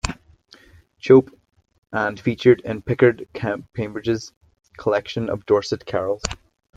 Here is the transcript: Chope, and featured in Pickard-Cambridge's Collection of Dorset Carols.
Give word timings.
Chope, 0.99 1.29
and 1.91 2.19
featured 2.19 2.61
in 2.61 2.81
Pickard-Cambridge's 2.81 4.33
Collection 4.75 5.29
of 5.29 5.45
Dorset 5.45 5.85
Carols. 5.85 6.23